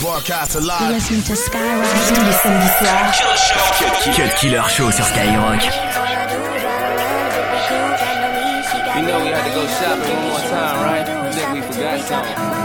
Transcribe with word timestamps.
Broadcast 0.00 0.54
live. 0.60 0.90
Listening 0.92 1.22
to 1.22 1.34
Skyrock. 1.34 1.86
Tous 2.08 2.22
les 2.22 2.32
samedis 2.32 2.68
soirs. 2.78 4.14
Cut 4.14 4.34
Killer 4.36 4.68
Show 4.68 4.90
sur 4.90 5.04
Skyrock. 5.04 5.62
You 8.96 9.02
know 9.06 9.20
we 9.20 9.28
had 9.28 9.44
to 9.44 9.54
go 9.54 9.66
shopping 9.66 10.16
one 10.16 10.28
more 10.28 10.40
time, 10.40 10.82
right? 10.84 11.08
I 11.08 11.30
think 11.32 11.52
we 11.54 11.60
forgot 11.72 12.00
something. 12.00 12.55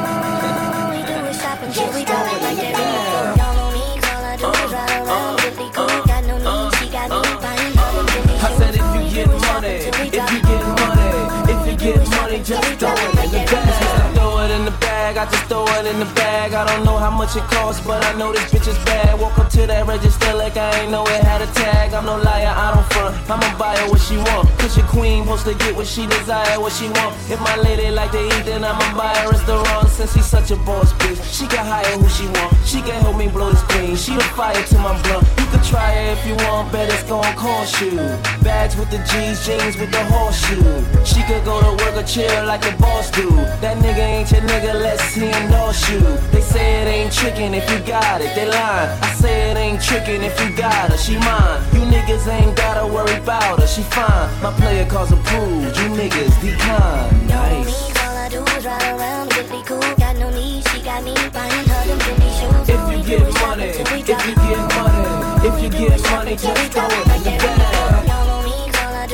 Just 15.32 15.46
throw 15.46 15.66
it 15.80 15.86
in 15.86 16.00
the 16.00 16.10
bag. 16.14 16.54
I 16.54 16.66
don't 16.66 16.86
know 16.86 16.98
how 16.98 17.12
much 17.12 17.36
it 17.36 17.44
costs, 17.44 17.86
but 17.86 18.04
I 18.06 18.14
know 18.18 18.32
this 18.32 18.44
bitch 18.52 18.68
is 18.68 18.78
bad. 18.86 19.20
Walk 19.20 19.38
up 19.40 19.51
to 19.52 19.68
that 19.68 19.86
register 19.86 20.34
like 20.34 20.56
I 20.56 20.82
ain't 20.82 20.92
know 20.92 21.04
it 21.04 21.24
had 21.24 21.42
a 21.42 21.48
tag. 21.54 21.94
I'm 21.94 22.06
no 22.06 22.18
liar, 22.18 22.48
I 22.48 22.74
don't 22.74 22.88
front. 22.94 23.16
I'ma 23.30 23.58
buy 23.58 23.76
her 23.78 23.90
what 23.90 24.00
she 24.00 24.16
want. 24.18 24.48
Cause 24.60 24.78
your 24.78 24.88
queen 24.88 25.24
supposed 25.24 25.46
to 25.46 25.66
get 25.66 25.76
what 25.76 25.88
she 25.88 26.08
desire, 26.08 26.60
what 26.60 26.72
she 26.72 26.88
want. 26.88 27.16
If 27.30 27.40
my 27.42 27.56
lady 27.58 27.92
like 27.92 28.12
to 28.12 28.24
eat, 28.24 28.46
then 28.46 28.64
I'ma 28.64 28.96
buy 28.96 29.16
her 29.20 29.32
restaurant. 29.32 29.90
Since 29.90 30.14
she's 30.14 30.26
such 30.26 30.52
a 30.52 30.56
boss 30.58 30.94
bitch, 30.94 31.20
she 31.28 31.48
can 31.48 31.66
hire 31.66 31.98
who 31.98 32.08
she 32.10 32.28
want. 32.28 32.56
She 32.66 32.82
can 32.82 33.02
help 33.02 33.18
me 33.18 33.28
blow 33.28 33.52
this 33.52 33.64
green. 33.64 33.96
She 33.96 34.16
the 34.16 34.24
fire 34.36 34.56
to 34.56 34.78
my 34.80 34.96
blunt. 35.04 35.28
You 35.40 35.46
can 35.52 35.64
try 35.64 35.92
it 35.94 36.18
if 36.18 36.26
you 36.28 36.36
want, 36.48 36.72
bet 36.72 36.92
it's 36.92 37.04
gon' 37.04 37.24
cost 37.36 37.82
you. 37.82 37.98
Bags 38.44 38.76
with 38.78 38.90
the 38.90 39.00
G's, 39.10 39.46
jeans 39.46 39.76
with 39.78 39.92
the 39.92 40.04
horseshoe. 40.06 40.64
She 41.04 41.22
could 41.24 41.44
go 41.44 41.60
to 41.60 41.72
work 41.84 41.96
or 41.96 42.08
chill 42.08 42.46
like 42.46 42.66
a 42.66 42.76
boss 42.78 43.12
do. 43.12 43.30
That 43.60 43.78
nigga 43.84 44.04
ain't 44.16 44.32
your 44.32 44.42
nigga, 44.42 44.74
let's 44.74 45.04
see 45.04 45.30
endorse 45.30 45.90
you. 45.90 46.00
They 46.32 46.42
say 46.42 46.82
it 46.82 46.88
ain't 46.88 47.12
trickin' 47.12 47.54
if 47.54 47.70
you 47.72 47.80
got 47.86 48.22
it, 48.22 48.34
they 48.36 48.48
lying. 48.48 48.90
I 49.02 49.14
say 49.14 49.41
it 49.42 49.58
ain't 49.58 49.80
trickin' 49.80 50.22
if 50.22 50.40
you 50.42 50.56
got 50.56 50.92
her, 50.92 50.98
she 50.98 51.18
mine. 51.18 51.60
You 51.74 51.82
niggas 51.94 52.28
ain't 52.28 52.56
gotta 52.56 52.86
worry 52.86 53.18
about 53.18 53.60
her, 53.60 53.68
she 53.68 53.82
fine. 53.84 54.30
My 54.42 54.52
player 54.60 54.86
calls 54.86 55.12
approved, 55.12 55.78
you 55.78 55.88
niggas 56.00 56.36
decline. 56.42 57.28
Nice. 57.28 57.92
All 58.04 58.18
I 58.18 58.30
do 58.30 58.44
is 58.56 58.66
ride 58.66 58.90
around, 58.96 59.30
get 59.32 59.50
me 59.52 59.64
cool, 59.66 59.80
got 59.98 60.16
no 60.18 60.30
need, 60.30 60.68
she 60.70 60.82
got 60.82 61.04
me 61.04 61.14
buying 61.34 61.68
her 61.72 61.84
them 61.88 62.00
Jimmy 62.06 62.30
shoes. 62.38 62.70
If 62.76 62.82
you 62.92 63.00
get 63.10 63.34
money, 63.42 63.70
if 63.82 63.90
you 63.92 64.04
get 64.04 64.60
money, 64.78 65.48
if 65.48 65.56
you 65.64 65.70
get 65.70 66.02
money, 66.12 66.36
just 66.36 66.72
throw 66.72 66.86
it 66.86 67.08
in 67.16 67.24
the 67.24 67.32
bag. 67.42 68.10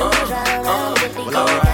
Uh, 0.00 0.04
uh, 0.04 0.94
well, 1.26 1.48
alright. 1.48 1.67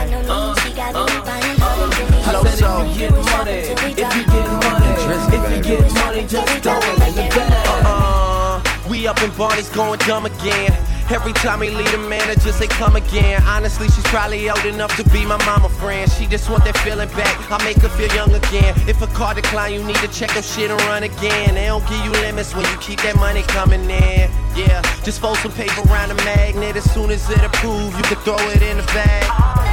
Up 9.07 9.23
in 9.23 9.31
Barney's 9.37 9.69
going 9.69 9.99
dumb 10.01 10.25
again. 10.25 10.73
Every 11.11 11.35
time 11.35 11.61
he 11.61 11.69
leave 11.69 11.93
the 11.93 11.99
manager 11.99 12.53
say 12.53 12.67
come 12.67 12.97
again. 12.97 13.43
Honestly, 13.43 13.87
she's 13.89 14.05
probably 14.05 14.49
old 14.49 14.65
enough 14.65 14.97
to 14.97 15.05
be 15.11 15.27
my 15.27 15.37
mama 15.45 15.69
friend. 15.69 16.11
She 16.11 16.27
just 16.27 16.49
want 16.49 16.65
that 16.65 16.79
feeling 16.79 17.11
back. 17.11 17.53
I 17.53 17.63
make 17.65 17.77
her 17.83 17.91
feel 17.91 18.09
young 18.15 18.33
again. 18.33 18.75
If 18.89 19.03
a 19.03 19.07
car 19.09 19.35
decline, 19.35 19.75
you 19.75 19.85
need 19.85 19.97
to 19.97 20.09
check 20.09 20.33
your 20.33 20.43
shit 20.43 20.71
and 20.71 20.81
run 20.83 21.03
again. 21.03 21.55
They 21.55 21.67
don't 21.67 21.87
give 21.87 22.03
you 22.03 22.13
limits 22.13 22.55
when 22.55 22.65
you 22.65 22.79
keep 22.79 23.03
that 23.03 23.17
money 23.17 23.43
coming 23.43 23.83
in. 23.83 24.31
Yeah, 24.57 24.81
just 25.03 25.21
fold 25.21 25.37
some 25.39 25.53
paper 25.53 25.83
around 25.91 26.11
a 26.11 26.15
magnet. 26.25 26.75
As 26.77 26.91
soon 26.95 27.11
as 27.11 27.29
it 27.29 27.45
approve, 27.45 27.95
you 27.95 28.03
can 28.05 28.17
throw 28.25 28.39
it 28.39 28.63
in 28.63 28.79
the 28.79 28.85
bag. 28.85 29.64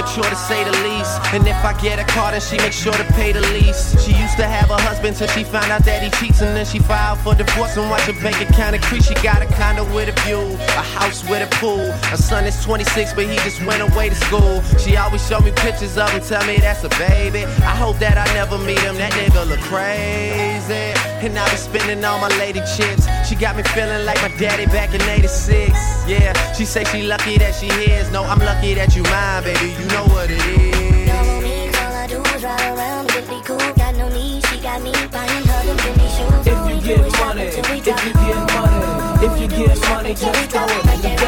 Mature 0.00 0.24
to 0.24 0.36
say 0.36 0.64
the 0.64 0.72
least. 0.80 1.20
And 1.34 1.46
if 1.46 1.62
I 1.62 1.78
get 1.78 1.98
a 1.98 2.04
car, 2.04 2.32
then 2.32 2.40
she 2.40 2.56
make 2.56 2.72
sure 2.72 2.92
to 2.92 3.04
pay 3.12 3.32
the 3.32 3.42
lease. 3.52 3.92
She 4.02 4.16
used 4.16 4.38
to 4.38 4.46
have 4.46 4.70
a 4.70 4.80
husband 4.80 5.14
till 5.14 5.28
she 5.28 5.44
found 5.44 5.70
out 5.70 5.84
that 5.84 6.02
he 6.02 6.08
cheats. 6.16 6.40
And 6.40 6.56
then 6.56 6.64
she 6.64 6.78
filed 6.78 7.18
for 7.18 7.34
divorce 7.34 7.76
and 7.76 7.90
watch 7.90 8.08
her 8.08 8.16
bank 8.24 8.40
account 8.40 8.76
increase. 8.76 9.08
She 9.08 9.14
got 9.16 9.42
a 9.42 9.46
condo 9.60 9.84
with 9.94 10.08
a 10.08 10.16
view, 10.24 10.40
a 10.80 10.84
house 10.96 11.20
with 11.28 11.44
a 11.44 11.50
pool. 11.56 11.92
Her 12.08 12.16
son 12.16 12.46
is 12.46 12.56
26, 12.64 13.12
but 13.12 13.26
he 13.26 13.36
just 13.44 13.60
went 13.66 13.82
away 13.82 14.08
to 14.08 14.14
school. 14.14 14.62
She 14.78 14.96
always 14.96 15.20
show 15.28 15.40
me 15.40 15.52
pictures 15.52 15.98
of 15.98 16.08
him, 16.12 16.22
tell 16.22 16.46
me 16.46 16.56
that's 16.56 16.82
a 16.82 16.88
baby. 16.96 17.44
I 17.60 17.76
hope 17.76 17.98
that 17.98 18.16
I 18.16 18.24
never 18.32 18.56
meet 18.56 18.80
him. 18.80 18.96
That 18.96 19.12
nigga 19.12 19.46
look 19.46 19.60
crazy. 19.60 20.96
And 21.20 21.38
I 21.38 21.44
be 21.50 21.56
spending 21.56 22.02
all 22.06 22.18
my 22.18 22.32
lady 22.38 22.60
chips. 22.74 23.04
She 23.30 23.36
got 23.36 23.54
me 23.56 23.62
feeling 23.62 24.04
like 24.04 24.20
my 24.22 24.36
daddy 24.38 24.66
back 24.66 24.92
in 24.92 25.00
86. 25.02 25.70
Yeah, 26.08 26.32
she 26.52 26.64
say 26.64 26.82
she 26.82 27.04
lucky 27.04 27.38
that 27.38 27.54
she 27.54 27.68
his. 27.68 28.10
No, 28.10 28.24
I'm 28.24 28.40
lucky 28.40 28.74
that 28.74 28.96
you 28.96 29.04
mine, 29.04 29.44
baby. 29.44 29.70
You 29.70 29.86
know 29.94 30.02
what 30.10 30.28
it 30.28 30.42
is. 30.42 31.78
All 31.78 31.94
I 31.94 32.08
do 32.08 32.18
is 32.34 32.42
ride 32.42 32.74
around, 32.74 33.06
me 33.30 33.40
cool, 33.46 33.56
got 33.78 33.94
no 33.94 34.08
need. 34.08 34.44
She 34.46 34.58
got 34.58 34.82
me 34.82 34.90
buying 35.14 35.46
her 35.46 35.62
them 35.62 35.78
shoes. 36.10 36.42
If 36.42 36.58
you 36.74 36.82
get 36.82 37.06
money, 37.22 37.46
if 37.54 37.70
you 37.70 37.80
get 37.86 38.02
money, 38.50 39.22
if 39.22 39.40
you 39.40 39.46
get 39.46 39.78
money, 39.78 40.10
just 40.10 40.50
throw 40.50 40.66
it 40.66 40.90
in 40.90 41.02
the 41.02 41.19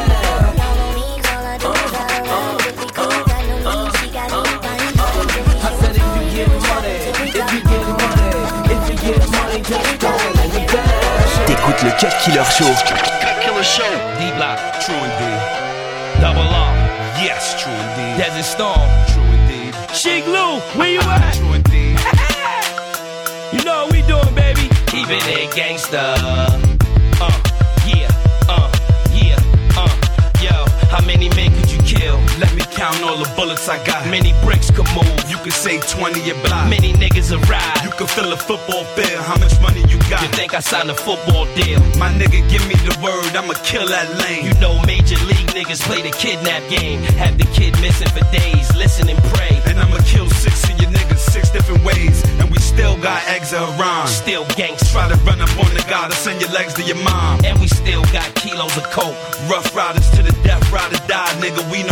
Killer 12.25 12.45
Show. 12.45 12.73
Killer 13.43 13.65
Show. 13.65 13.91
D 14.17 14.31
Block. 14.37 14.57
True 14.81 14.95
indeed. 14.95 15.41
Double 16.21 16.43
R. 16.43 16.73
Yes, 17.19 17.61
true 17.61 17.73
indeed. 17.73 18.17
Desert 18.17 18.45
Storm. 18.45 18.89
True 19.09 19.25
indeed. 19.25 19.75
Sheek 19.93 20.25
Louch, 20.29 20.63
where 20.77 20.93
you 20.93 21.01
at? 21.01 21.35
True 21.35 21.55
indeed. 21.55 21.99
you 23.59 23.65
know 23.65 23.87
what 23.87 23.93
we 23.93 24.03
doing, 24.03 24.35
baby. 24.37 24.69
Keeping 24.87 25.19
it 25.35 25.51
gangsta. 25.51 26.72
Count 32.83 33.03
all 33.05 33.17
the 33.17 33.31
bullets 33.37 33.69
I 33.69 33.79
got. 33.87 34.03
Many 34.11 34.33
bricks 34.43 34.69
could 34.75 34.91
move. 34.99 35.23
You 35.31 35.39
could 35.45 35.53
say 35.53 35.79
20 35.79 36.19
a 36.31 36.35
block. 36.43 36.67
Many 36.69 36.93
niggas 36.95 37.31
arrive. 37.31 37.79
You 37.85 37.91
could 37.95 38.11
fill 38.11 38.33
a 38.33 38.37
football 38.37 38.83
field. 38.97 39.23
How 39.23 39.39
much 39.39 39.55
money 39.63 39.83
you 39.87 39.99
got? 40.11 40.21
You 40.23 40.31
think 40.35 40.53
I 40.53 40.59
signed 40.59 40.91
a 40.91 40.95
football 40.95 41.47
deal? 41.55 41.79
My 42.03 42.11
nigga, 42.21 42.43
give 42.51 42.65
me 42.67 42.75
the 42.89 42.95
word. 42.99 43.31
I'ma 43.39 43.55
kill 43.63 43.87
that 43.87 44.09
lane. 44.23 44.47
You 44.47 44.55
know 44.59 44.75
major 44.83 45.21
league 45.31 45.51
niggas 45.55 45.81
play 45.87 46.03
the 46.03 46.11
kidnap 46.11 46.63
game. 46.69 46.99
Have 47.23 47.39
the 47.39 47.47
kid 47.55 47.73
missing 47.81 48.11
for 48.11 48.25
days. 48.35 48.67
Listen 48.75 49.09
and 49.09 49.23
pray. 49.31 49.55
And 49.71 49.79
I'ma 49.79 49.99
kill 50.05 50.29
six 50.43 50.65
of 50.69 50.75
your 50.81 50.91
niggas 50.91 51.23
six 51.33 51.51
different 51.51 51.85
ways. 51.85 52.23
And 52.41 52.51
we 52.51 52.59
still 52.59 52.97
got 53.01 53.23
eggs 53.29 53.53
of 53.55 53.63
Iran. 53.79 54.07
Still 54.07 54.45
gangs. 54.57 54.83
Try 54.93 55.09
to 55.09 55.17
run 55.23 55.41
up 55.41 55.55
on 55.57 55.71
the 55.73 55.85
guy 55.89 56.09
to 56.09 56.17
send 56.17 56.41
your 56.41 56.51
legs 56.51 56.75
to 56.75 56.83
your 56.83 57.01
mom. 57.03 57.41
And 57.45 57.59
we 57.61 57.69
still 57.69 58.05
got 58.13 58.27
kilos 58.35 58.77
of 58.77 58.85
coke. 58.91 59.17
Rough 59.49 59.75
riders 59.75 60.09
to 60.17 60.23
the 60.23 60.35
death, 60.43 60.63
ride 60.73 60.93
or 60.93 61.03
die, 61.07 61.33
nigga. 61.41 61.63
We 61.73 61.83
know 61.89 61.92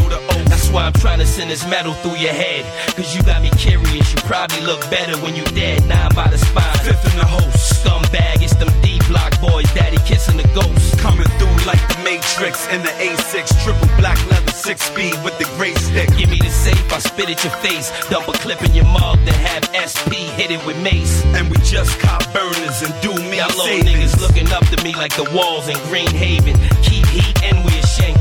trying 1.00 1.18
to 1.18 1.26
send 1.26 1.50
this 1.50 1.66
metal 1.66 1.94
through 2.04 2.16
your 2.16 2.32
head. 2.32 2.62
Cause 2.94 3.16
you 3.16 3.22
got 3.22 3.40
me 3.42 3.50
curious. 3.56 4.12
You 4.12 4.20
probably 4.28 4.60
look 4.60 4.80
better 4.90 5.16
when 5.24 5.34
you 5.34 5.44
dead. 5.56 5.86
Nine 5.88 6.14
by 6.14 6.28
the 6.28 6.38
spine. 6.38 6.78
Fifth 6.84 7.04
in 7.10 7.18
the 7.18 7.24
host. 7.24 7.80
Scumbag, 7.80 8.44
it's 8.44 8.54
them 8.54 8.68
D 8.82 9.00
block 9.08 9.32
boys. 9.40 9.66
Daddy 9.72 9.96
kissing 10.04 10.36
the 10.36 10.48
ghost. 10.54 10.98
Coming 11.00 11.26
through 11.40 11.56
like 11.64 11.80
the 11.88 11.98
Matrix 12.04 12.68
in 12.68 12.82
the 12.82 12.92
A6. 13.00 13.64
Triple 13.64 13.88
black 13.96 14.20
leather, 14.30 14.52
six 14.52 14.84
speed 14.92 15.16
with 15.24 15.36
the 15.38 15.48
great 15.56 15.76
stick. 15.78 16.08
Give 16.18 16.28
me 16.28 16.38
the 16.38 16.50
safe, 16.52 16.92
I 16.92 16.98
spit 16.98 17.30
at 17.30 17.42
your 17.42 17.56
face. 17.64 17.88
Dump 18.10 18.28
a 18.28 18.32
clip 18.32 18.62
in 18.62 18.74
your 18.74 18.86
mug, 18.86 19.18
then 19.24 19.34
have 19.40 19.64
SP 19.72 20.28
hit 20.36 20.50
it 20.50 20.60
with 20.66 20.76
mace. 20.82 21.24
And 21.36 21.48
we 21.48 21.56
just 21.64 21.98
cop 21.98 22.20
burners 22.32 22.82
and 22.84 22.92
do 23.00 23.14
me 23.30 23.40
Y'all 23.40 23.48
little 23.56 23.88
niggas 23.88 24.20
looking 24.20 24.52
up 24.52 24.66
to 24.68 24.76
me 24.84 24.92
like 24.94 25.16
the 25.16 25.24
walls 25.32 25.68
in 25.68 25.78
Green 25.88 26.12
Haven. 26.12 26.54
Keep 26.84 27.06
heat 27.06 27.42
and 27.42 27.60
shank 27.60 27.69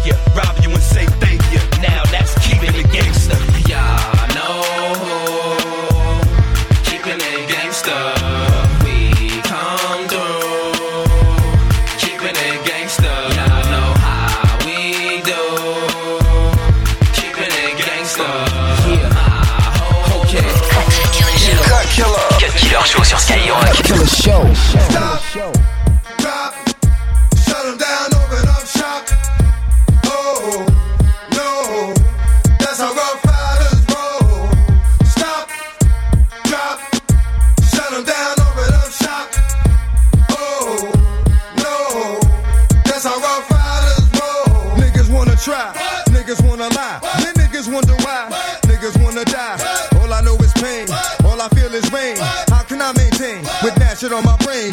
you. 0.06 0.13
Rob 0.36 0.57
you 0.62 0.69
and 0.69 0.81
say 0.81 1.06
thank 1.24 1.42
you. 1.51 1.60
Now 1.81 2.04
that's 2.12 2.34
keeping 2.46 2.74
it 2.75 2.92
gangster. 2.92 3.38
Y'all 3.69 4.28
know. 4.36 4.62
Keeping 6.84 7.19
it 7.19 7.50
gangster. 7.50 8.04
We 8.84 9.42
come 9.51 10.07
through. 10.12 11.04
Keeping 12.01 12.38
it 12.48 12.60
gangster. 12.66 13.16
Y'all 13.38 13.66
know 13.74 13.90
how 14.06 14.66
we 14.66 15.22
do. 15.31 15.44
Keeping 17.18 17.54
it 17.63 17.74
gangster. 17.80 18.34
Yeah. 18.90 20.19
Okay. 20.22 20.50
Cut 22.40 22.54
Killer 22.57 22.86
Show 22.86 23.04
sur 23.04 23.19
Skyrock. 23.19 23.74
Killer 23.84 24.07
Show. 24.07 24.44
Stop. 24.90 25.78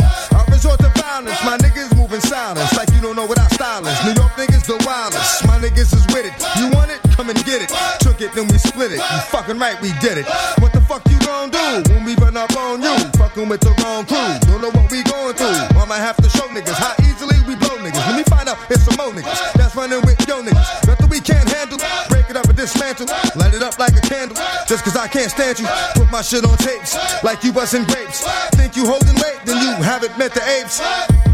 I 0.02 0.44
resort 0.48 0.80
to 0.80 0.90
violence, 0.96 1.38
my 1.44 1.56
niggas 1.58 1.96
moving 1.96 2.20
silence, 2.20 2.72
like 2.76 2.90
you 2.90 3.00
don't 3.00 3.16
know 3.16 3.26
what 3.26 3.38
I 3.38 3.48
style. 3.48 3.82
New 3.82 4.14
York 4.14 4.32
niggas 4.36 4.66
the 4.66 4.78
wildest, 4.86 5.46
my 5.46 5.58
niggas 5.58 5.94
is 5.94 6.06
with 6.12 6.26
it. 6.26 6.34
You 6.58 6.70
want 6.70 6.90
it? 6.90 7.00
Come 7.16 7.30
and 7.30 7.38
get 7.44 7.62
it. 7.62 7.72
Took 8.00 8.20
it, 8.20 8.32
then 8.34 8.46
we 8.48 8.58
split 8.58 8.92
it. 8.92 9.00
You 9.00 9.20
fucking 9.32 9.58
right, 9.58 9.80
we 9.80 9.92
did 10.04 10.18
it. 10.18 10.26
What 10.60 10.72
the 10.72 10.80
fuck 10.80 11.02
you 11.08 11.18
gon' 11.24 11.50
do 11.50 11.82
when 11.92 12.04
we 12.04 12.14
run 12.16 12.36
up 12.36 12.54
on 12.56 12.82
you? 12.82 12.96
Fucking 13.16 13.48
with 13.48 13.60
the 13.60 13.72
wrong 13.82 14.04
crew. 14.04 14.28
Don't 14.50 14.60
know 14.60 14.70
what 14.70 14.90
we 14.90 15.02
going 15.02 15.34
through. 15.34 15.80
I'ma 15.80 15.96
have 15.96 16.16
to 16.18 16.28
show 16.28 16.46
niggas 16.52 16.76
how 16.76 16.92
easily 17.04 17.36
we 17.48 17.56
blow 17.56 17.76
niggas. 17.80 18.04
Let 18.06 18.16
me 18.16 18.24
find 18.24 18.48
out 18.48 18.58
it's 18.68 18.84
some 18.84 18.96
more 18.96 19.12
niggas 19.12 19.52
that's 19.54 19.74
running 19.74 20.02
with 20.04 20.20
yo 20.28 20.42
niggas. 20.42 20.86
Nothing 20.86 21.08
we 21.08 21.20
can't 21.20 21.48
handle. 21.48 21.78
Dismantle. 22.66 23.06
Light 23.36 23.54
it 23.54 23.62
up 23.62 23.78
like 23.78 23.96
a 23.96 24.00
candle. 24.00 24.36
Just 24.66 24.84
cause 24.84 24.96
I 24.96 25.06
can't 25.08 25.30
stand 25.30 25.58
you. 25.58 25.66
Put 25.94 26.10
my 26.10 26.22
shit 26.22 26.44
on 26.44 26.56
tapes 26.58 26.96
like 27.22 27.44
you 27.44 27.52
busting 27.52 27.84
grapes. 27.84 28.26
Think 28.56 28.76
you 28.76 28.86
holding 28.86 29.14
weight, 29.16 29.40
then 29.44 29.62
you 29.62 29.82
haven't 29.82 30.16
met 30.18 30.34
the 30.34 30.42
apes. 30.48 31.25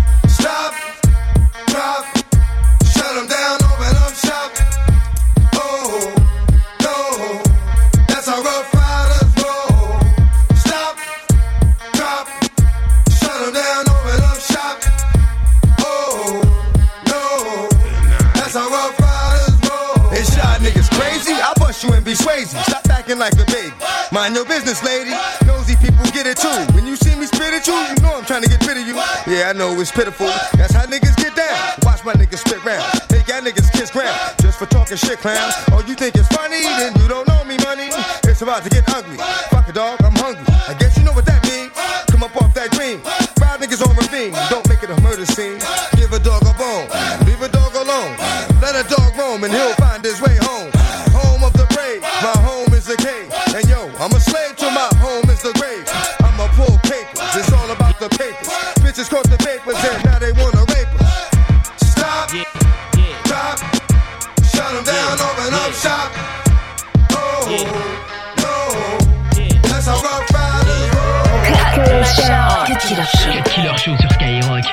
Mind 24.13 24.35
your 24.37 24.45
business, 24.45 24.85
lady. 24.85 25.17
Nosy 25.49 25.75
people 25.81 26.05
get 26.13 26.29
it 26.29 26.37
too. 26.37 26.53
When 26.77 26.87
you 26.87 26.97
see 26.97 27.17
me 27.17 27.25
spit 27.25 27.57
at 27.57 27.67
you, 27.67 27.73
you 27.73 27.97
know 28.05 28.13
I'm 28.13 28.29
trying 28.29 28.43
to 28.45 28.49
get 28.49 28.61
rid 28.69 28.77
of 28.77 28.85
you. 28.85 28.93
Yeah, 29.25 29.49
I 29.49 29.57
know 29.57 29.73
it's 29.81 29.91
pitiful. 29.91 30.29
That's 30.53 30.77
how 30.77 30.85
niggas 30.85 31.17
get 31.17 31.35
down. 31.35 31.57
Watch 31.81 32.05
my 32.05 32.13
niggas 32.13 32.45
spit 32.45 32.63
round. 32.63 32.85
Make 33.09 33.27
y'all 33.27 33.41
niggas 33.41 33.73
kiss 33.73 33.91
ground. 33.91 34.13
Just 34.37 34.59
for 34.59 34.67
talking 34.67 34.99
shit, 34.99 35.17
clown. 35.25 35.41
Oh, 35.73 35.83
you 35.89 35.95
think 35.95 36.15
it's 36.15 36.29
funny? 36.29 36.61
Then 36.61 36.93
you 37.01 37.09
don't 37.09 37.27
know 37.27 37.43
me, 37.45 37.57
money. 37.65 37.89
It's 38.29 38.43
about 38.43 38.63
to 38.65 38.69
get 38.69 38.85
ugly. 38.93 39.17
Fuck 39.49 39.69
a 39.69 39.73
dog, 39.73 39.97
I'm 40.05 40.13
hungry. 40.13 40.45
I 40.69 40.77
guess 40.79 40.93
you 40.99 41.05
know 41.05 41.17
what 41.17 41.25
that 41.25 41.41
means. 41.49 41.73
Come 42.13 42.23
up 42.23 42.37
off 42.37 42.53
that 42.53 42.71
dream. 42.77 43.01
Five 43.41 43.65
niggas 43.65 43.81
on 43.81 43.97
ravine. 43.97 44.37
Don't 44.53 44.69
make 44.69 44.83
it 44.83 44.91
a 44.93 45.01
murder 45.01 45.25
scene. 45.25 45.57
Give 45.97 46.13
a 46.13 46.21
dog 46.21 46.45
a 46.45 46.53
bone. 46.61 46.85
Leave 47.25 47.41
a 47.41 47.49
dog 47.49 47.73
alone. 47.81 48.13
Let 48.61 48.77
a 48.77 48.85
dog 48.93 49.17
roam 49.17 49.43
and 49.43 49.53
he'll 49.57 49.72
Show. 72.17 72.65
Killer 72.89 73.05
Show. 73.05 73.33
Cut 73.33 73.45
Killer 73.51 73.77
Show 73.79 73.97
sur 73.97 74.11
Skyrock. 74.11 74.65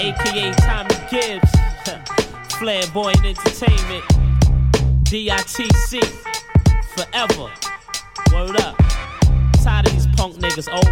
Aka 0.00 0.52
Tommy 0.66 0.96
Gibbs, 1.08 1.52
Flamboyant 2.58 3.24
Entertainment, 3.24 4.04
DITC, 5.04 6.04
forever. 6.94 7.50
Word 8.32 8.60
up. 8.60 8.76
These 9.86 10.06
punk 10.16 10.36
niggas, 10.36 10.68
oh. 10.70 10.82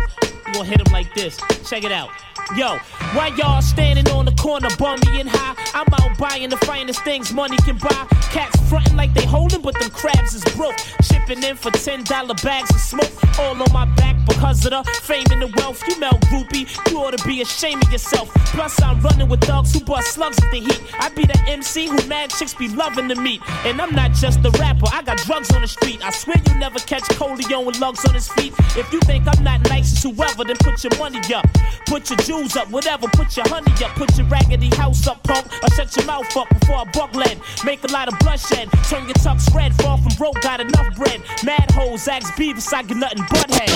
Gonna 0.53 0.65
hit 0.65 0.83
them 0.83 0.93
like 0.93 1.15
this. 1.15 1.39
Check 1.69 1.85
it 1.85 1.93
out. 1.93 2.11
Yo, 2.57 2.77
why 3.15 3.29
y'all 3.37 3.63
standing 3.63 4.07
on 4.11 4.27
the 4.27 4.33
corner, 4.33 4.69
bummy 4.79 5.21
and 5.21 5.29
high? 5.29 5.55
I'm 5.75 5.87
out 5.95 6.19
buying 6.19 6.51
the 6.51 6.59
finest 6.59 7.03
things 7.03 7.33
money 7.33 7.57
can 7.59 7.79
buy. 7.79 8.07
Cats 8.31 8.61
frontin' 8.69 8.97
like 8.97 9.15
they 9.15 9.25
holding, 9.25 9.63
but 9.63 9.79
them 9.81 9.91
crabs 9.91 10.35
is 10.35 10.45
broke. 10.55 10.77
Chipping 11.03 11.43
in 11.43 11.57
for 11.57 11.71
$10 11.71 12.07
bags 12.45 12.71
of 12.71 12.81
smoke. 12.81 13.39
All 13.39 13.51
on 13.53 13.73
my 13.73 13.87
back 13.97 14.17
because 14.27 14.65
of 14.67 14.73
the 14.73 14.85
fame 15.01 15.25
and 15.31 15.41
the 15.41 15.53
wealth. 15.57 15.83
You 15.89 15.99
melt 15.99 16.21
groupie, 16.23 16.69
you 16.91 16.99
ought 16.99 17.17
to 17.17 17.27
be 17.27 17.41
ashamed 17.41 17.85
of 17.85 17.93
yourself. 17.93 18.29
Plus, 18.53 18.81
I'm 18.83 19.01
running 19.01 19.29
with 19.29 19.41
thugs 19.43 19.73
who 19.73 19.81
bust 19.85 20.13
slugs 20.13 20.39
at 20.43 20.51
the 20.51 20.61
heat. 20.61 20.81
I 20.99 21.09
be 21.11 21.25
the 21.25 21.39
MC 21.47 21.87
who 21.89 22.07
mad 22.07 22.31
chicks 22.31 22.55
be 22.55 22.69
loving 22.69 23.09
to 23.09 23.15
meet. 23.15 23.41
And 23.65 23.81
I'm 23.81 23.95
not 23.95 24.13
just 24.13 24.43
the 24.43 24.51
rapper, 24.53 24.87
I 24.93 25.03
got 25.03 25.19
drugs 25.19 25.51
on 25.53 25.63
the 25.63 25.69
street. 25.69 26.05
I 26.05 26.11
swear 26.11 26.37
you 26.47 26.55
never 26.59 26.79
catch 26.81 27.05
Corleone 27.17 27.65
with 27.65 27.81
lugs 27.81 28.05
on 28.05 28.15
his 28.15 28.29
feet. 28.29 28.53
If 28.77 28.93
you 28.93 29.01
think 29.01 29.27
I'm 29.27 29.43
not 29.43 29.63
nice 29.71 29.93
as 29.93 30.03
whoever, 30.03 30.45
then 30.45 30.57
put 30.57 30.85
your 30.85 30.97
money 30.99 31.21
up. 31.35 31.47
Put 31.87 32.11
your 32.11 32.19
jewels 32.33 32.57
up, 32.57 32.71
whatever, 32.71 33.07
put 33.09 33.37
your 33.37 33.47
honey 33.49 33.73
up. 33.85 33.93
Put 33.93 34.17
your 34.17 34.27
raggedy 34.27 34.69
house 34.77 35.07
up, 35.07 35.23
punk, 35.25 35.47
or 35.63 35.69
shut 35.75 35.95
your 35.97 36.07
mouth 36.07 36.37
up 36.37 36.49
before 36.49 36.77
I 36.77 36.85
buck 36.93 37.15
lead. 37.15 37.39
Make 37.65 37.85
a 37.85 37.93
lot 37.93 38.09
of 38.09 38.19
bloodshed, 38.21 38.69
turn 38.89 39.05
your 39.05 39.15
tux 39.15 39.55
red. 39.55 39.75
Fall 39.83 39.99
from 39.99 40.13
broke, 40.17 40.41
got 40.41 40.61
enough 40.61 40.97
bread. 40.97 41.21
Mad 41.45 41.71
hoes, 41.73 42.09
ask 42.09 42.33
Beavis, 42.35 42.73
I 42.73 42.83
get 42.83 42.97
nothing 42.97 43.25
but 43.31 43.51
head. 43.51 43.69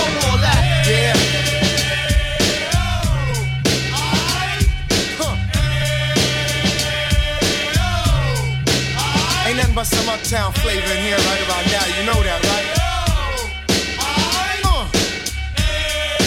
Ain't 9.47 9.57
nothing 9.57 9.75
but 9.75 9.85
some 9.85 10.09
uptown 10.09 10.51
flavor 10.53 10.91
in 10.93 11.03
here 11.03 11.17
right 11.17 11.43
about 11.45 11.65
now. 11.67 11.85
You 11.95 12.05
know 12.05 12.23
that, 12.23 12.41
right? 12.43 12.67
Uh. 14.65 14.87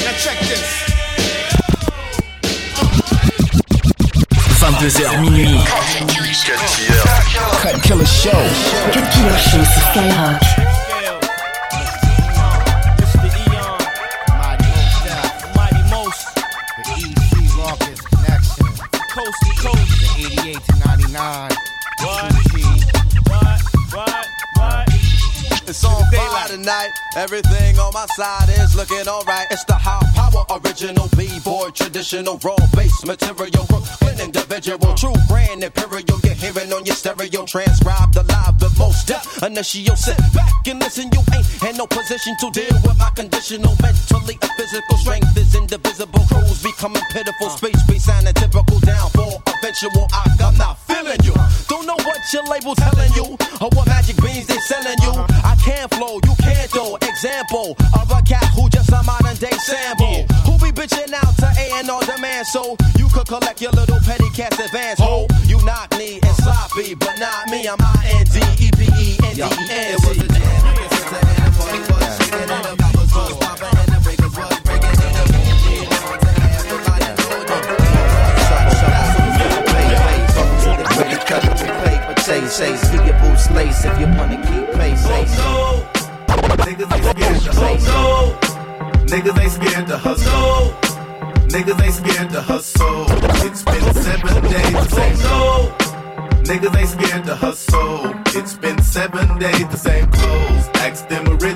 Now 0.05 0.13
check 0.19 0.39
this. 0.49 0.90
22h 4.79 5.19
minuit. 5.21 5.59
Cut 7.63 7.83
Killer 7.83 8.07
Show. 8.07 8.31
Cut 8.93 9.05
Killer 9.11 9.39
Show 9.39 9.65
sur 9.65 9.83
Skyrock. 9.91 10.41
Mr. 13.01 13.31
Eon, 13.51 13.79
Mighty 14.39 14.71
Most 14.71 15.03
Def, 15.05 15.27
Mighty 15.57 15.83
Most, 15.91 16.23
the 16.77 16.83
E3 17.03 17.33
Longest 17.59 18.03
Connection, 18.11 18.67
coast 19.11 19.39
to 19.43 19.53
coast. 19.59 19.91
the 20.01 20.23
88 20.47 20.63
to 20.63 20.75
99. 20.87 21.51
What? 22.01 22.33
G. 22.51 22.63
What? 23.27 23.61
What? 23.93 24.27
What? 24.57 24.87
It's 25.69 25.85
on 25.85 26.03
fire 26.13 26.49
tonight. 26.49 26.91
Everything 27.17 27.79
on 27.79 27.93
my 27.93 28.07
side 28.17 28.49
is 28.51 28.75
looking 28.77 29.07
alright. 29.09 29.47
It's 29.51 29.65
the 29.65 29.75
high 29.75 30.01
power 30.31 30.61
original 30.65 31.09
B-boy, 31.17 31.71
traditional 31.71 32.39
raw 32.39 32.57
bass 32.75 33.05
material. 33.05 33.65
Brooklyn 33.69 34.21
individual, 34.21 34.95
true 34.95 35.15
brand 35.29 35.65
imperial. 35.65 36.21
You're 36.25 36.35
hearing 36.35 36.73
on 36.73 36.85
your 36.87 36.95
stereo, 36.95 37.45
transcribed 37.45 38.17
alive 38.17 38.50
the 38.61 38.71
most 38.79 39.09
depth. 39.09 39.43
Initial 39.43 39.97
sit 39.97 40.17
back 40.37 40.69
and 40.69 40.79
listen. 40.79 41.09
You 41.13 41.21
ain't 41.35 41.49
in 41.65 41.77
no 41.77 41.87
position 41.87 42.37
to 42.41 42.51
deal 42.53 42.77
with 42.85 42.99
my 42.99 43.11
conditional 43.17 43.75
mentally 43.81 44.37
and 44.41 44.53
physical 44.55 44.97
strength 44.99 45.37
is 45.37 45.55
indivisible. 45.57 46.21
Crews 46.29 46.63
becoming 46.63 47.03
pitiful. 47.11 47.49
Uh. 47.49 47.57
Space 47.57 47.81
space 47.83 48.09
and 48.09 48.29
a 48.29 48.33
typical 48.33 48.79
downfall. 48.81 49.43
Eventual, 49.59 50.07
I, 50.13 50.29
I'm 50.45 50.57
not 50.57 50.79
feeling 50.85 51.21
you. 51.25 51.35
Don't 51.69 51.87
know 51.87 51.99
what 52.05 52.21
your 52.33 52.45
label 52.47 52.75
telling 52.77 53.13
you 53.17 53.37
or 53.61 53.69
what 53.73 53.87
magic 53.89 54.17
beans 54.23 54.47
they 54.47 54.61
selling 54.69 55.01
you. 55.03 55.13
Uh-huh. 55.17 55.53
I 55.53 55.57
can't 55.65 55.89
flow, 55.95 56.21
you 56.25 56.35
can't 56.39 56.71
though. 56.71 56.97
Example 57.01 57.77
of 57.97 58.09
a 58.13 58.23
cat 58.23 58.45
who 58.55 58.69
just 58.69 58.93
a 58.93 59.03
modern 59.03 59.37
day 59.37 59.57
sample. 59.65 60.29
Who 60.45 60.53
be 60.61 60.71
bitching 60.71 61.13
out 61.13 61.35
to 61.41 61.49
A 61.49 61.81
and 61.81 61.91
R 61.91 62.05
demand 62.05 62.47
so 62.47 62.77
you 62.99 63.09
could 63.09 63.27
collect 63.27 63.61
your 63.61 63.73
little 63.73 64.01
petty 64.01 64.29
cash 64.31 64.59
advance. 64.61 65.01
Ho, 65.01 65.27
you 65.47 65.59
knock 65.65 65.90
sloppy, 66.71 66.95
but 66.95 67.19
not 67.19 67.49
me. 67.51 67.67
I'm 67.67 67.81
I 67.81 68.70
Ask 100.81 101.09
them 101.09 101.29
originals, 101.29 101.50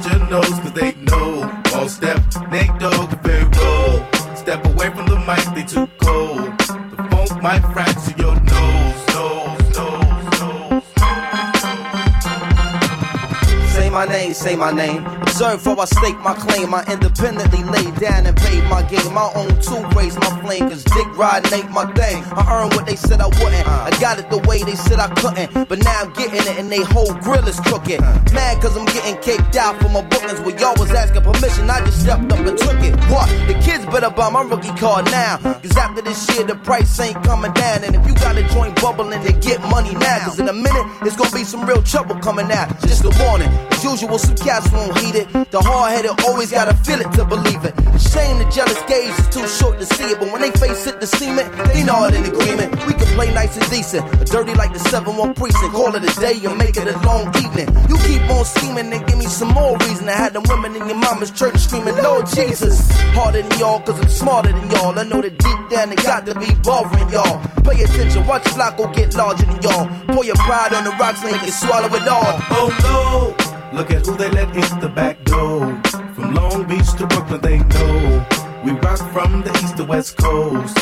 say 14.35 14.57
my 14.57 14.73
name. 14.73 15.07
Observe 15.23 15.62
for 15.62 15.79
I 15.81 15.85
stake 15.85 16.19
my 16.21 16.35
claim. 16.35 16.75
I 16.75 16.85
independently 16.91 17.62
laid 17.64 17.95
down 17.97 18.26
and 18.26 18.37
paid 18.37 18.64
my 18.64 18.83
game. 18.83 19.14
My 19.14 19.31
own 19.35 19.49
two 19.62 19.81
raise 19.97 20.17
my 20.17 20.33
flame, 20.43 20.69
cause 20.69 20.83
dick 20.85 21.07
riding 21.17 21.53
ain't 21.55 21.71
my 21.71 21.87
thing. 21.93 22.23
I 22.35 22.43
earned 22.50 22.75
what 22.75 22.87
they 22.87 22.97
said 22.97 23.21
I 23.21 23.29
wouldn't. 23.29 23.67
I 23.67 23.91
got 24.00 24.19
it 24.19 24.29
the 24.31 24.38
way 24.49 24.62
they 24.62 24.75
said 24.75 24.99
I 24.99 25.09
couldn't. 25.14 25.69
But 25.69 25.79
now 25.79 26.03
I'm 26.03 26.12
getting 26.12 26.41
it 26.41 26.59
and 26.59 26.71
they 26.71 26.83
whole 26.83 27.14
grill 27.14 27.47
is 27.47 27.59
crooked. 27.61 28.00
Mad 28.35 28.61
cause 28.61 28.76
I'm 28.76 28.87
getting 28.87 29.17
kicked 29.23 29.57
out 29.57 29.81
for 29.81 29.88
my 29.88 30.03
bookings 30.03 30.41
where 30.41 30.59
y'all 30.59 30.75
was 30.76 30.91
asking 30.91 31.23
permission. 31.23 31.71
I 31.71 31.85
just 31.85 32.03
stepped 32.03 32.31
up 32.33 32.41
and 32.41 32.59
took 32.59 32.81
it. 32.83 32.95
What? 33.11 33.29
The 33.47 33.55
kids 33.62 33.87
better 33.87 34.11
buy 34.11 34.31
my 34.31 34.43
rookie 34.43 34.75
card 34.81 35.07
now. 35.07 35.38
Cause 35.38 35.76
after 35.76 36.03
this 36.03 36.19
year, 36.35 36.45
the 36.45 36.57
price 36.57 36.99
ain't 36.99 37.23
coming 37.25 37.53
down. 37.53 37.85
And 37.85 37.95
if 37.95 38.07
you 38.07 38.14
got 38.14 38.37
a 38.37 38.43
joint 38.49 38.81
bubbling, 38.81 39.23
then 39.23 39.38
get 39.41 39.61
money 39.71 39.95
now. 39.95 40.26
Cause 40.26 40.41
in 40.41 40.49
a 40.49 40.53
minute, 40.53 40.87
it's 41.03 41.17
gonna 41.17 41.31
be 41.31 41.45
some 41.45 41.64
real 41.67 41.83
trouble 41.83 42.17
coming 42.17 42.50
out. 42.50 42.69
Just 42.83 43.05
a 43.05 43.12
warning. 43.25 43.74
Usual, 43.85 44.19
some 44.19 44.35
cats 44.37 44.73
won't 44.73 44.97
heed 44.99 45.14
it. 45.14 45.29
The 45.50 45.61
hard 45.61 45.93
headed 45.93 46.17
always 46.25 46.50
gotta 46.50 46.73
feel 46.73 47.00
it 47.05 47.12
to 47.21 47.25
believe 47.25 47.62
it. 47.69 47.76
Shame 48.00 48.38
the 48.41 48.49
jealous 48.49 48.81
gaze 48.88 49.12
is 49.21 49.29
too 49.29 49.47
short 49.47 49.79
to 49.79 49.85
see 49.85 50.09
it. 50.09 50.19
But 50.19 50.33
when 50.33 50.41
they 50.41 50.50
face 50.53 50.87
it, 50.87 51.00
the 51.00 51.07
cement, 51.07 51.53
they 51.69 51.85
know 51.85 52.09
it 52.09 52.14
in 52.14 52.25
agreement. 52.25 52.73
We 52.87 52.95
can 52.95 53.07
play 53.12 53.29
nice 53.35 53.55
and 53.61 53.69
decent. 53.69 54.11
But 54.19 54.26
dirty 54.29 54.55
like 54.55 54.73
the 54.73 54.79
7 54.79 55.14
1 55.14 55.35
precinct. 55.35 55.75
Call 55.75 55.95
it 55.95 56.03
a 56.03 56.12
day 56.19 56.41
and 56.49 56.57
make 56.57 56.79
it 56.79 56.88
a 56.88 56.97
long 57.05 57.29
evening. 57.37 57.69
You 57.87 58.00
keep 58.09 58.25
on 58.33 58.45
scheming 58.47 58.91
and 58.91 59.07
give 59.07 59.19
me 59.19 59.26
some 59.26 59.53
more 59.53 59.76
reason 59.85 60.09
I 60.09 60.17
had 60.17 60.33
them 60.33 60.45
women 60.49 60.75
in 60.81 60.88
your 60.88 60.97
mama's 60.97 61.31
church 61.31 61.57
screaming, 61.59 61.97
Lord 62.00 62.25
Jesus. 62.33 62.88
Harder 63.12 63.43
than 63.43 63.59
y'all, 63.61 63.81
cause 63.81 64.00
I'm 64.00 64.09
smarter 64.09 64.53
than 64.53 64.71
y'all. 64.71 64.99
I 64.99 65.05
know 65.05 65.21
that 65.21 65.37
deep 65.37 65.61
down 65.69 65.93
it 65.93 66.03
got 66.03 66.25
to 66.25 66.35
be 66.41 66.49
bothering 66.64 67.11
y'all. 67.11 67.37
Pay 67.69 67.85
attention, 67.85 68.26
watch 68.26 68.45
Flacco 68.45 68.88
get 68.95 69.14
larger 69.14 69.45
than 69.45 69.61
y'all. 69.61 69.87
Pour 70.09 70.25
your 70.25 70.37
pride 70.37 70.73
on 70.73 70.85
the 70.85 70.91
rocks 70.97 71.23
and 71.23 71.33
you 71.33 71.38
can 71.38 71.53
swallow 71.53 71.93
it 71.93 72.09
all. 72.09 72.33
Oh 72.49 72.69
no, 72.81 73.43
look 73.75 73.90
at 73.90 74.07
who 74.07 74.16
they 74.16 74.31
let 74.31 74.49
in 74.54 74.81
the 74.81 74.88
back 74.88 75.23
door. 75.25 75.66
From 76.14 76.35
Long 76.35 76.64
Beach 76.64 76.93
to 76.99 77.07
Brooklyn, 77.07 77.40
they 77.40 77.59
know. 77.59 78.26
We 78.64 78.71
rock 78.73 78.99
from 79.12 79.43
the 79.43 79.50
east 79.62 79.76
to 79.78 79.85
west 79.85 80.16
coast. 80.16 80.76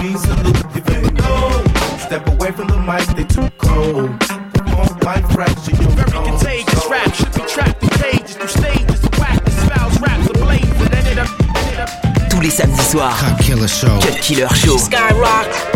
We 0.00 0.16
salute 0.16 0.64
if 0.74 0.84
they 0.84 1.02
know. 1.22 1.64
Step 1.98 2.26
away 2.28 2.50
from 2.50 2.66
the 2.68 2.78
mic, 2.82 3.06
they 3.16 3.24
too 3.24 3.48
cold. 3.58 4.18
Perform 4.54 4.98
like 5.02 5.24
fracture, 5.30 5.76
you 5.80 5.88
Very 5.90 6.10
contagious 6.10 6.86
rap 6.90 7.14
should 7.14 7.32
be 7.32 7.42
trapped 7.46 7.82
in 7.82 7.88
cages 7.90 8.36
through 8.36 8.48
stages 8.48 9.04
of 9.04 9.10
practice. 9.12 9.56
Spouts, 9.62 10.00
raps 10.00 10.26
ablaze 10.30 10.64
and 10.64 10.94
ended 10.94 11.18
ended 11.18 11.78
up. 11.78 12.30
Tous 12.30 12.40
les 12.40 12.50
samedis 12.50 12.90
soirs. 12.90 13.14
Cut 13.20 13.40
Killer 13.40 13.68
Show. 13.68 13.98
Cut 14.00 14.20
Killer 14.20 14.48
Show. 14.54 14.76
Skyrock. 14.76 15.75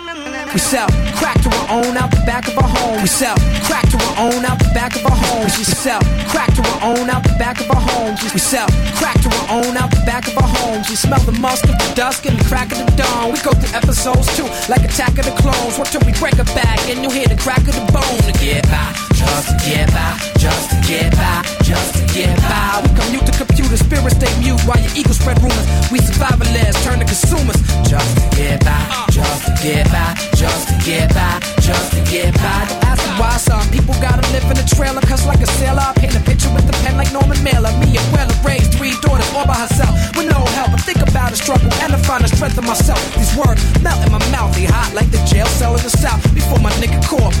We 0.53 0.59
sell 0.59 0.87
crack 1.15 1.39
to 1.43 1.49
our 1.63 1.79
own 1.79 1.95
out 1.95 2.11
the 2.11 2.19
back 2.25 2.45
of 2.47 2.57
our 2.57 2.67
home. 2.67 3.01
We 3.01 3.07
sell 3.07 3.37
crack 3.63 3.87
to 3.87 3.97
our 4.03 4.27
own 4.27 4.43
out 4.43 4.59
the 4.59 4.67
back 4.75 4.95
of 4.97 5.05
our 5.05 5.15
homes. 5.15 5.57
We 5.57 5.63
sell 5.63 6.01
crack 6.27 6.51
to 6.55 6.61
our 6.75 6.91
own 6.91 7.09
out 7.09 7.23
the 7.23 7.35
back 7.39 7.61
of 7.61 7.71
our 7.71 7.79
homes. 7.79 8.19
We 8.33 8.39
sell 8.39 8.67
crack 8.99 9.15
to 9.23 9.29
our 9.31 9.63
own 9.63 9.77
out 9.77 9.91
the 9.91 10.03
back 10.03 10.27
of 10.27 10.35
our 10.37 10.51
homes. 10.59 10.89
We 10.89 10.95
smell 10.95 11.23
the 11.23 11.31
musk 11.39 11.63
of 11.71 11.79
the 11.79 11.93
dusk 11.95 12.25
and 12.25 12.37
the 12.37 12.43
crack 12.43 12.71
of 12.73 12.83
the 12.83 12.91
dawn. 12.99 13.31
We 13.31 13.39
go 13.39 13.51
through 13.55 13.71
episodes 13.71 14.27
too, 14.35 14.43
like 14.67 14.83
Attack 14.83 15.23
of 15.23 15.25
the 15.25 15.35
Clones. 15.39 15.79
What 15.79 15.87
till 15.87 16.03
we 16.03 16.11
break 16.19 16.35
a 16.35 16.43
back 16.51 16.83
and 16.91 16.99
you 16.99 17.09
hear 17.09 17.27
the 17.27 17.39
crack 17.39 17.63
of 17.63 17.71
the 17.71 17.87
bone 17.95 18.19
to 18.27 18.33
get 18.43 18.67
by, 18.67 18.91
just 19.15 19.47
to 19.47 19.55
get 19.63 19.87
by, 19.95 20.19
just 20.35 20.67
to 20.67 20.77
get 20.83 21.15
by, 21.15 21.47
just 21.63 21.95
to 21.95 22.03
get 22.11 22.35
by. 22.51 22.83
We 22.83 22.89
commute 22.99 23.20
computer 23.45 23.77
spirits 23.77 24.15
stay 24.15 24.29
mute 24.39 24.61
while 24.69 24.79
your 24.79 24.93
ego 24.93 25.13
spread 25.13 25.41
rumors. 25.41 25.65
We 25.89 25.99
survivalists 25.99 26.77
turn 26.85 26.99
to 26.99 27.05
consumers, 27.05 27.57
just 27.89 28.09
to 28.17 28.23
get 28.37 28.61
by, 28.63 28.81
just 29.09 29.49
to 29.49 29.51
get 29.65 29.89
by, 29.89 30.13
just 30.37 30.69
to 30.69 30.75
get 30.85 31.09
by, 31.13 31.41
just 31.61 31.93
to 31.97 32.01
get 32.05 32.33
by. 32.37 32.65
Don't 32.69 32.83
ask 32.85 33.01
why 33.19 33.37
some 33.37 33.65
people 33.73 33.95
gotta 34.01 34.21
live 34.31 34.45
in 34.45 34.57
a 34.57 34.67
trailer, 34.67 35.01
cause 35.01 35.25
like 35.25 35.41
a 35.41 35.49
sailor, 35.57 35.81
I 35.81 35.93
paint 35.97 36.15
a 36.15 36.21
picture 36.21 36.51
with 36.53 36.69
a 36.69 36.75
pen 36.85 36.97
like 36.97 37.11
Norman 37.11 37.41
Mailer. 37.43 37.73
Me 37.81 37.97
and 37.97 38.07
well 38.13 38.29
raised 38.45 38.73
three 38.77 38.93
daughters 39.01 39.29
all 39.33 39.45
by 39.45 39.57
herself 39.57 39.93
with 40.15 40.29
no 40.29 40.41
help. 40.57 40.69
I 40.77 40.81
think 40.85 41.01
about 41.01 41.31
the 41.31 41.37
struggle 41.37 41.71
and 41.81 41.93
I 41.93 41.99
find 42.05 42.23
the 42.23 42.29
strength 42.29 42.57
in 42.57 42.65
myself. 42.65 43.01
These 43.15 43.33
words 43.35 43.61
melt 43.81 44.05
in 44.05 44.11
my 44.11 44.21
mouth, 44.29 44.53
they 44.55 44.65
hot 44.65 44.93
like 44.93 45.09
the 45.09 45.21
jail 45.25 45.47
cell 45.57 45.75
in 45.75 45.83
the 45.83 45.93
south. 45.93 46.21
Before 46.33 46.59
my 46.59 46.71
nigga 46.77 47.01
core 47.09 47.31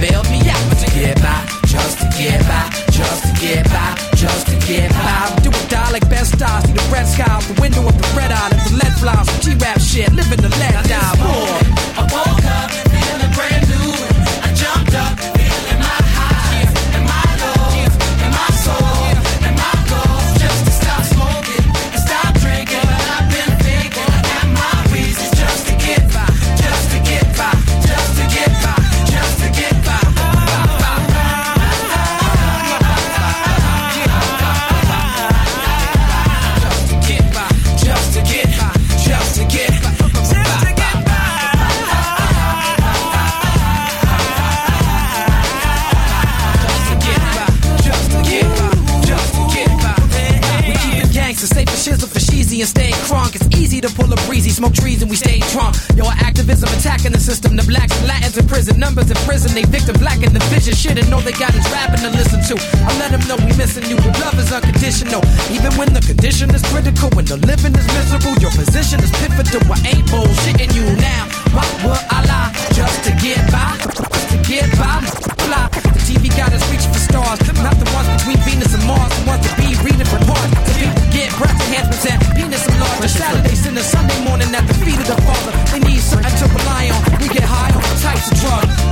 prison. 59.51 59.71
They 59.71 59.77
victim 59.77 59.95
black 59.99 60.23
in 60.23 60.33
the 60.33 60.39
vision. 60.49 60.73
Shit, 60.73 60.97
and 60.97 61.09
know 61.09 61.19
they 61.21 61.31
got 61.31 61.53
us 61.55 61.67
rapping 61.71 62.01
to 62.01 62.09
listen 62.09 62.39
to. 62.49 62.55
I 62.85 62.91
let 62.99 63.11
them 63.11 63.23
know 63.27 63.37
we 63.45 63.55
missing 63.57 63.85
you. 63.89 63.95
The 63.95 64.11
love 64.19 64.37
is 64.39 64.51
unconditional. 64.51 65.21
Even 65.51 65.71
when 65.77 65.93
the 65.93 66.01
condition 66.01 66.53
is 66.55 66.63
critical, 66.71 67.09
when 67.15 67.25
the 67.25 67.37
living 67.47 67.75
is 67.75 67.87
miserable, 67.87 68.35
your 68.39 68.51
position 68.51 68.99
is 69.03 69.11
pivotal. 69.19 69.61
I 69.71 69.79
ain't 69.91 70.07
bullshitting 70.07 70.73
you 70.75 70.85
now. 70.97 71.27
Why 71.51 71.67
would 71.83 72.03
I 72.09 72.19
lie 72.25 72.51
just 72.73 73.03
to 73.05 73.11
get 73.19 73.39
by? 73.51 73.75
Just 73.83 74.29
to 74.31 74.37
get 74.47 74.67
by. 74.79 75.03
Fly. 75.45 75.67
The 75.95 76.01
TV 76.07 76.31
got 76.35 76.53
us 76.53 76.63
reaching 76.71 76.91
for 76.91 77.01
stars, 77.01 77.39
not 77.59 77.75
the 77.75 77.87
ones 77.91 78.07
between 78.19 78.39
Venus 78.47 78.73
and 78.73 78.83
Mars. 78.87 79.11
The 79.19 79.25
ones 79.27 79.43
that 79.45 79.55
be 79.57 79.75
reading 79.83 80.07
reports. 80.07 80.51
The 80.67 80.73
people 80.79 81.03
get 81.11 81.29
breath 81.35 81.59
enhancements 81.67 82.05
and 82.07 82.19
penis 82.35 82.63
enlargement. 82.67 83.11
Saturday, 83.11 83.55
Sunday, 83.55 83.83
Sunday 83.83 84.19
morning 84.23 84.49
at 84.55 84.65
the 84.67 84.75
feet 84.85 84.99
of 84.99 85.07
the 85.07 85.19
Father. 85.27 85.51
They 85.71 85.81
need 85.83 85.99
something 85.99 86.35
to 86.39 86.45
rely 86.55 86.93
on. 86.93 87.01
We 87.19 87.27
get 87.27 87.43
high 87.43 87.71
on 87.73 87.83
all 87.83 87.97
types 87.99 88.31
of 88.31 88.37
drugs 88.39 88.90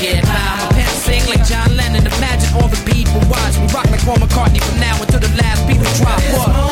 get 0.00 0.24
by. 0.24 0.32
My 0.32 0.68
pants 0.72 1.04
sing 1.04 1.24
like 1.26 1.44
John 1.46 1.76
Lennon. 1.76 2.06
Imagine 2.06 2.50
all 2.60 2.68
the 2.68 2.80
people 2.84 3.20
watch 3.28 3.58
me 3.58 3.66
rock 3.72 3.88
like 3.90 4.04
Paul 4.04 4.16
McCartney 4.16 4.62
from 4.62 4.80
now 4.80 5.00
until 5.00 5.20
the 5.20 5.32
last 5.40 5.62
Beatle 5.68 5.88
drop. 5.98 6.20
This 6.20 6.65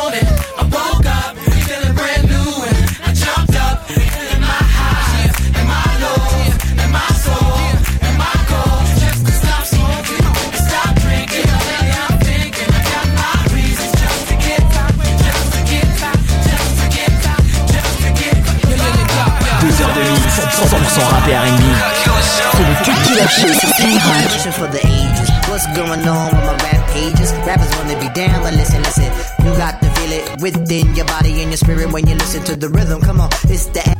Killer 23.28 23.54
Show 23.54 24.50
for 24.52 24.68
the 24.68 24.80
ages. 24.84 25.30
What's 25.48 25.66
going 25.76 26.06
on 26.06 26.26
with 26.34 26.44
my 26.44 26.56
rap 26.60 26.90
pages? 26.90 27.32
Rappers 27.46 27.70
wanna 27.76 27.98
be 27.98 28.08
down, 28.12 28.42
but 28.42 28.54
listen, 28.54 28.82
listen. 28.82 29.10
You 29.44 29.52
got 29.56 29.80
to 29.80 29.90
feel 29.96 30.12
it 30.12 30.42
within 30.42 30.94
your 30.94 31.06
body 31.06 31.40
and 31.40 31.50
your 31.50 31.56
spirit 31.56 31.90
when 31.92 32.06
you 32.06 32.14
listen 32.16 32.44
to 32.44 32.56
the 32.56 32.68
rhythm. 32.68 33.00
Come 33.00 33.20
on, 33.20 33.30
it's 33.44 33.66
the 33.66 33.94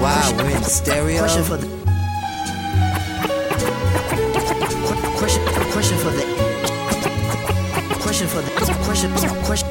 Wow, 0.00 0.32
we're 0.36 0.56
in 0.56 0.62
stereo. 0.64 1.20
Question 1.20 1.44
for 1.44 1.56
the 1.58 1.66
question, 5.18 5.42
question 5.72 5.98
for 5.98 6.10
the 6.10 6.24
question 8.00 8.26
for 8.28 8.40
the 8.40 8.50
question, 8.84 9.12
question, 9.44 9.69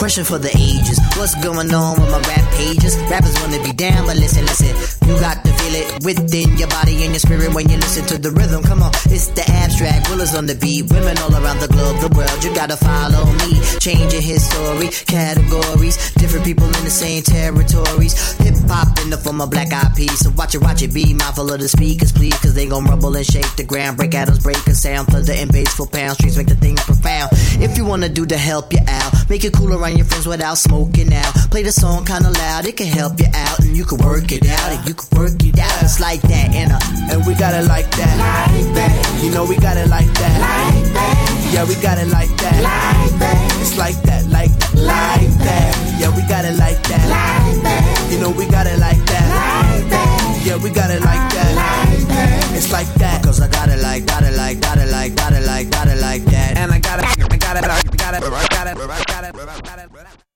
question 0.00 0.24
for 0.24 0.38
the 0.38 0.48
ages. 0.56 0.98
What's 1.18 1.34
going 1.44 1.74
on 1.74 2.00
with 2.00 2.10
my 2.10 2.20
rap 2.20 2.50
pages? 2.54 2.96
Rappers 3.12 3.38
wanna 3.42 3.62
be 3.62 3.70
down, 3.70 4.06
but 4.06 4.16
listen, 4.16 4.46
listen. 4.46 4.72
You 5.06 5.20
got 5.20 5.44
to 5.44 5.49
feel 5.70 5.82
it 5.82 6.04
within 6.04 6.56
your 6.56 6.68
body 6.68 7.02
and 7.04 7.12
your 7.12 7.20
spirit 7.20 7.54
when 7.54 7.68
you 7.68 7.76
listen 7.76 8.04
to 8.06 8.18
the 8.18 8.30
rhythm. 8.30 8.62
Come 8.62 8.82
on, 8.82 8.90
it's 9.06 9.28
the 9.28 9.44
abstract. 9.48 10.10
Willers 10.10 10.34
on 10.34 10.46
the 10.46 10.54
beat. 10.54 10.90
Women 10.90 11.16
all 11.18 11.34
around 11.34 11.58
the 11.60 11.68
globe, 11.68 11.98
the 12.00 12.10
world. 12.16 12.44
You 12.44 12.54
gotta 12.54 12.76
follow 12.76 13.24
me. 13.46 13.60
Changing 13.78 14.22
history, 14.22 14.88
categories. 15.06 16.12
Different 16.14 16.44
people 16.44 16.66
in 16.66 16.84
the 16.84 16.90
same 16.90 17.22
territories. 17.22 18.14
Hip 18.38 18.54
hop 18.68 18.98
in 19.00 19.10
the 19.10 19.16
form 19.16 19.40
of 19.40 19.50
black 19.50 19.70
peas. 19.96 20.18
So 20.18 20.30
watch 20.36 20.54
it, 20.54 20.62
watch 20.62 20.82
it. 20.82 20.92
Be 20.92 21.14
mindful 21.14 21.52
of 21.52 21.60
the 21.60 21.68
speakers, 21.68 22.12
please. 22.12 22.36
Cause 22.40 22.54
they 22.54 22.66
gon' 22.66 22.84
rumble 22.84 23.14
and 23.16 23.26
shake 23.26 23.50
the 23.56 23.64
ground. 23.64 23.96
Break 23.96 24.14
atoms, 24.14 24.40
break 24.40 24.64
a 24.66 24.74
sound. 24.74 25.08
Thunder 25.08 25.32
and 25.32 25.52
bass 25.52 25.74
for 25.74 25.86
pound. 25.86 26.14
Streets 26.14 26.36
make 26.36 26.48
the 26.48 26.56
thing 26.56 26.76
profound. 26.76 27.30
If 27.60 27.76
you 27.76 27.84
wanna 27.84 28.08
do 28.08 28.26
to 28.26 28.36
help 28.36 28.72
you 28.72 28.80
out, 28.88 29.12
make 29.28 29.44
it 29.44 29.52
cool 29.52 29.72
around 29.72 29.96
your 29.96 30.06
friends 30.06 30.26
without 30.26 30.58
smoking 30.58 31.12
out. 31.12 31.32
Play 31.50 31.62
the 31.62 31.72
song 31.72 32.04
kinda 32.04 32.30
loud, 32.30 32.66
it 32.66 32.76
can 32.76 32.86
help 32.86 33.18
you 33.20 33.26
out. 33.34 33.58
And 33.60 33.76
you 33.76 33.84
can 33.84 33.98
work 33.98 34.32
it 34.32 34.46
out, 34.46 34.72
and 34.72 34.88
you 34.88 34.94
can 34.94 35.18
work 35.18 35.44
it 35.44 35.58
out 35.58 35.59
that. 35.60 35.82
It's 35.84 36.00
like 36.00 36.22
that, 36.22 36.54
Anna. 36.56 36.78
And 37.12 37.24
we 37.26 37.34
got 37.34 37.52
it 37.54 37.68
like 37.68 37.90
that. 38.00 38.14
Like 38.16 38.68
that. 38.74 38.92
You 39.22 39.30
know 39.30 39.44
we 39.44 39.56
got 39.56 39.76
it 39.76 39.88
like 39.88 40.08
that. 40.16 40.36
Like 40.40 40.88
that. 40.96 41.52
Yeah, 41.52 41.64
we 41.68 41.74
got 41.76 41.98
it 41.98 42.08
like 42.08 42.32
that. 42.40 42.56
Like 42.64 43.12
that. 43.20 43.36
It's 43.60 43.76
like 43.76 44.00
that, 44.08 44.24
like 44.28 44.52
that, 44.58 44.74
like 44.74 45.32
that. 45.44 45.72
Yeah, 46.00 46.10
we 46.16 46.22
got 46.24 46.44
it 46.44 46.56
like 46.56 46.80
that. 46.88 47.04
Like 47.12 47.60
that. 47.62 48.08
You 48.10 48.18
know 48.20 48.30
we 48.30 48.46
got 48.48 48.66
it 48.66 48.78
like 48.78 49.02
that. 49.04 49.26
Like 49.28 49.84
that. 49.90 50.42
Yeah, 50.44 50.56
we 50.56 50.70
got 50.70 50.90
it 50.90 51.02
like 51.04 51.26
that. 51.36 51.52
Like 51.52 52.08
that. 52.08 52.56
It's 52.56 52.72
like 52.72 52.88
that. 52.94 53.22
Cause 53.22 53.40
I 53.40 53.48
got 53.48 53.68
it 53.68 53.82
like, 53.82 54.06
got 54.06 54.22
it 54.22 54.34
like, 54.36 54.60
got 54.60 54.78
it 54.78 54.88
like, 54.88 55.14
got 55.14 55.32
it 55.32 55.44
like, 55.44 55.70
got 55.70 55.88
it 55.88 56.00
like 56.00 56.24
that. 56.32 56.56
And 56.56 56.72
I 56.72 56.78
got 56.80 56.98
it, 56.98 57.04
I 57.04 57.14
got 57.14 57.32
it, 57.32 57.34
I 57.34 57.36
got 57.36 57.56
it, 57.56 57.64
I 57.64 57.82
got 57.92 58.14
it, 58.14 58.22
I 58.22 58.46
got 58.48 58.66
it, 58.66 59.38
I 59.38 59.60
got 59.60 59.78
it. 59.78 60.29